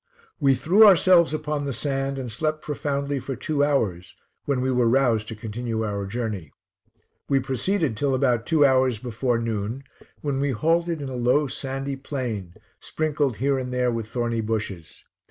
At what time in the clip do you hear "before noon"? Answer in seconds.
8.97-9.83